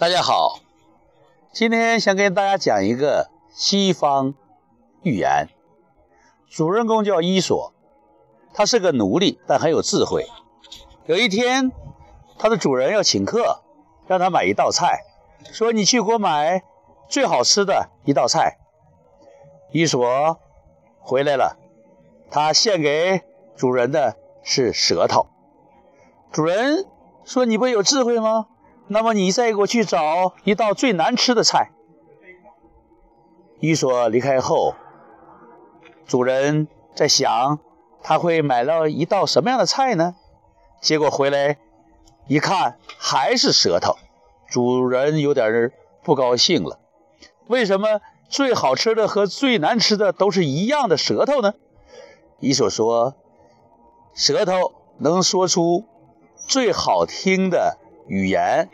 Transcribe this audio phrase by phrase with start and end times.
[0.00, 0.60] 大家好，
[1.52, 4.32] 今天想跟大家讲一个西方
[5.02, 5.50] 寓言。
[6.48, 7.74] 主人公叫伊索，
[8.54, 10.26] 他是个奴隶，但很有智慧。
[11.04, 11.70] 有一天，
[12.38, 13.60] 他的主人要请客，
[14.06, 15.04] 让他买一道菜，
[15.52, 16.62] 说：“你去给我买
[17.06, 18.56] 最好吃的一道菜。”
[19.70, 20.40] 伊索
[20.98, 21.58] 回来了，
[22.30, 23.20] 他献给
[23.54, 25.26] 主人的是舌头。
[26.32, 26.86] 主人
[27.22, 28.46] 说：“你不有智慧吗？
[28.92, 31.70] 那么你再给我去找一道最难吃的菜。”
[33.60, 34.74] 伊索离开后，
[36.06, 37.60] 主人在想
[38.02, 40.16] 他会买到一道什么样的菜呢？
[40.80, 41.58] 结果回来
[42.26, 43.94] 一看，还是舌头。
[44.48, 45.72] 主人有点
[46.02, 46.80] 不高兴了。
[47.46, 51.54] 为什么最好吃的和最难吃的都是一样的舌头呢？
[52.40, 53.14] 伊索说
[54.14, 55.84] ：“舌头能说出。”
[56.48, 57.78] 最好听的
[58.08, 58.70] 语言，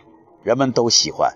[0.46, 1.32] 人们都喜欢；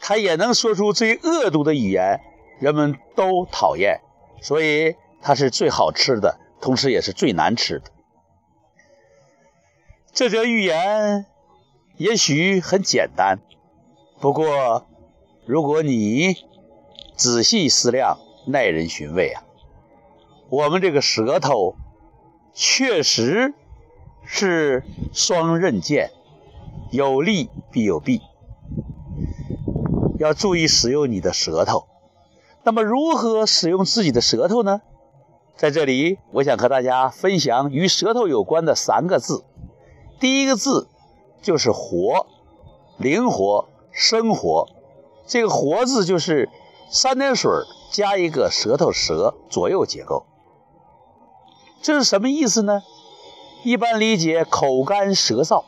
[0.00, 2.22] 他也能说出最恶毒的语言，
[2.58, 4.00] 人们都讨厌。
[4.40, 7.90] 所以，它是最好吃的，同时也是最难吃的。
[10.14, 11.26] 这则寓言
[11.98, 13.38] 也许很简单，
[14.18, 14.86] 不过，
[15.44, 16.34] 如果你
[17.14, 19.44] 仔细思量，耐人寻味啊！
[20.48, 21.76] 我们这个舌头，
[22.54, 23.52] 确实。
[24.24, 26.12] 是双刃剑，
[26.92, 28.20] 有利必有弊，
[30.18, 31.86] 要注意使用你的舌头。
[32.64, 34.82] 那么，如何使用自己的舌头呢？
[35.56, 39.42] 在这里，我想和大家分享与舌头有关的三个字。
[40.20, 40.86] 第一个字
[41.40, 42.26] 就是“活”，
[42.98, 44.68] 灵活、生活。
[45.26, 46.50] 这个“活”字就是
[46.90, 47.50] 三点水
[47.90, 50.26] 加一个舌头“舌”左右结构。
[51.80, 52.82] 这是什么意思呢？
[53.64, 55.64] 一般理解口干舌燥，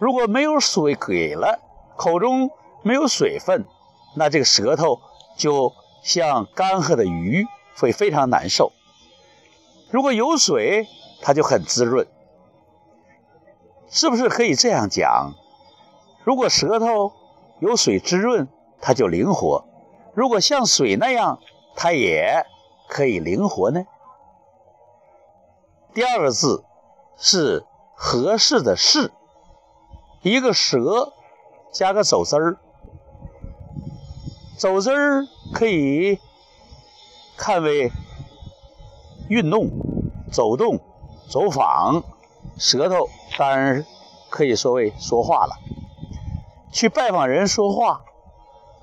[0.00, 1.60] 如果没有水给了，
[1.96, 2.50] 口中
[2.82, 3.66] 没有水分，
[4.16, 4.98] 那这个舌头
[5.36, 7.46] 就像干涸的鱼，
[7.78, 8.72] 会非常难受。
[9.90, 10.88] 如果有水，
[11.20, 12.08] 它就很滋润，
[13.90, 15.34] 是不是可以这样讲？
[16.24, 17.12] 如果舌头
[17.60, 18.48] 有水滋润，
[18.80, 19.66] 它就灵活；
[20.14, 21.38] 如果像水那样，
[21.76, 22.46] 它也
[22.88, 23.84] 可以灵活呢？
[25.94, 26.64] 第二个字。
[27.22, 29.12] 是合适的“适”，
[30.22, 31.12] 一个舌
[31.72, 32.58] 加个走字儿，
[34.58, 36.18] 走字儿可以
[37.36, 37.90] 看为
[39.28, 39.70] 运动、
[40.30, 40.80] 走动、
[41.28, 42.02] 走访；
[42.58, 43.08] 舌头
[43.38, 43.86] 当然
[44.28, 45.56] 可以说为说话了。
[46.72, 48.02] 去拜访人说话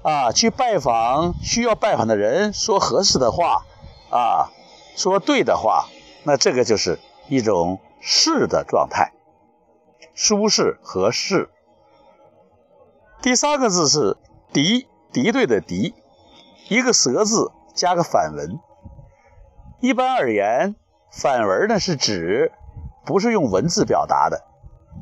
[0.04, 3.66] 啊，去拜访需要拜访的人说合适的话
[4.10, 4.50] 啊，
[4.96, 5.88] 说对的话，
[6.24, 7.80] 那这个就是一种。
[8.00, 9.12] 是的状态，
[10.14, 11.50] 舒适合适。
[13.22, 14.18] 第三个字是
[14.54, 15.96] 敌，敌对的敌，
[16.70, 18.60] 一个舌字加个反文。
[19.80, 20.76] 一般而言，
[21.12, 22.52] 反文呢是指
[23.06, 24.44] 不是用文字表达的，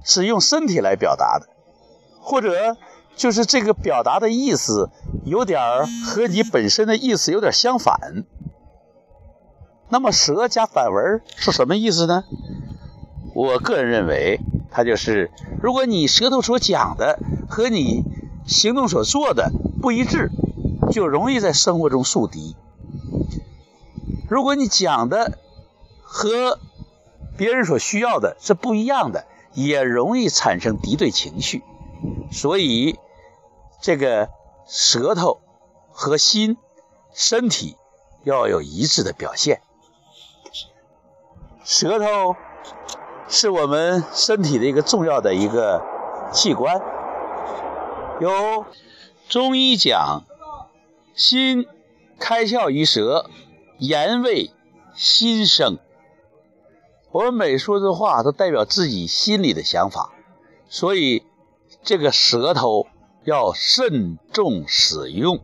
[0.03, 1.47] 是用身体来表达的，
[2.19, 2.78] 或者
[3.16, 4.89] 就是这个表达的意思
[5.23, 5.59] 有点
[6.05, 8.25] 和你本身的意思有点相反。
[9.88, 12.23] 那么舌加反文是什么意思呢？
[13.34, 14.39] 我个人认为，
[14.75, 15.31] 它就是：
[15.63, 18.03] 如果你舌头所讲的和你
[18.46, 19.50] 行动所做的
[19.81, 20.30] 不一致，
[20.91, 22.58] 就容易在生活中树敌；
[24.30, 25.38] 如果你讲的
[26.03, 26.59] 和
[27.38, 31.64] 别人所需要的是不一样的，也容易产生敌对情绪。
[32.30, 33.00] 所以，
[33.80, 34.28] 这个
[34.68, 35.40] 舌头
[35.90, 36.58] 和心、
[37.14, 37.78] 身体
[38.25, 39.62] 要有一致的表现。
[41.64, 42.35] 舌头。
[43.28, 45.81] 是我们身体的一个重要的一个
[46.31, 46.81] 器官。
[48.19, 48.66] 有
[49.28, 50.24] 中医讲，
[51.16, 51.68] 心
[52.19, 53.30] 开窍于舌，
[53.78, 54.52] 言为
[54.94, 55.80] 心声。
[57.12, 60.12] 我们每说的话都代表自己心里的想法，
[60.68, 61.25] 所以
[61.84, 62.88] 这个舌头
[63.24, 65.40] 要慎重使用。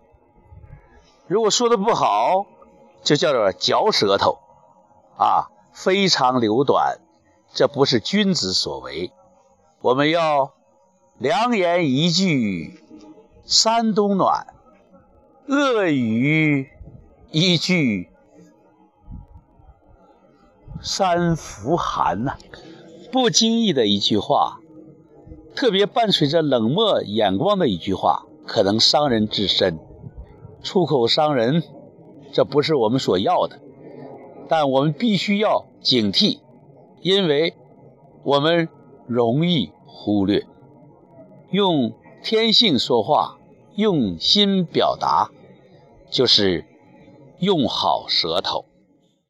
[1.28, 2.46] 如果说的不好，
[3.04, 4.40] 就叫做嚼舌头，
[5.18, 7.00] 啊，非常流短。
[7.54, 9.12] 这不是君子所为，
[9.82, 10.54] 我们要
[11.18, 12.82] 良言一句
[13.46, 14.48] 三冬暖，
[15.48, 16.70] 恶语
[17.30, 18.10] 一句
[20.82, 22.38] 三伏寒呐。
[23.12, 24.60] 不经意的一句话，
[25.54, 29.78] 特别伴随着冷漠眼光的一句话，可能伤人至深，
[30.64, 31.62] 出口伤人，
[32.32, 33.60] 这不是我们所要的，
[34.48, 36.40] 但我们必须要警惕。
[37.02, 37.56] 因为
[38.24, 38.70] 我们
[39.08, 40.46] 容易忽略，
[41.50, 41.94] 用
[42.24, 43.38] 天性说话
[43.76, 45.32] 用心表达，
[46.10, 46.66] 就是
[47.40, 48.66] 用好舌头。